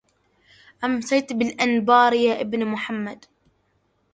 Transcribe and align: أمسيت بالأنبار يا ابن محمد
أمسيت 0.83 1.33
بالأنبار 1.33 2.13
يا 2.13 2.41
ابن 2.41 2.65
محمد 2.67 3.25